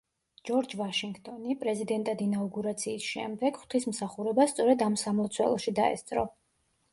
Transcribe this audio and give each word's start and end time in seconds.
ჯორჯ 0.49 0.71
ვაშინგტონი, 0.77 1.55
პრეზიდენტად 1.63 2.23
ინაუგურაციის 2.27 3.05
შემდეგ, 3.09 3.59
ღვთისმსახურებას 3.67 4.55
სწორედ 4.55 4.83
ამ 4.87 4.97
სამლოცველოში 5.03 5.77
დაესწრო. 5.83 6.27